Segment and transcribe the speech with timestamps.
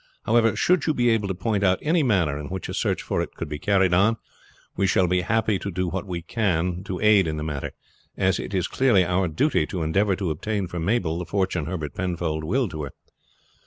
[0.23, 3.21] However, should you be able to point out any manner in which a search for
[3.21, 4.17] it can be carried on,
[4.75, 7.73] we shall be happy to do what we can to aid in the matter,
[8.17, 11.93] as it is clearly our duty to endeavor to obtain for Mabel the fortune Herbert
[11.93, 12.93] Penfold willed to her.